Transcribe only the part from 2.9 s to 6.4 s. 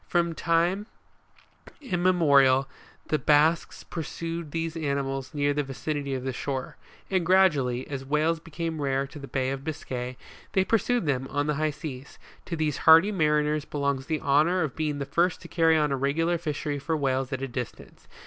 the Basques pur sued these animals near the vicinity of the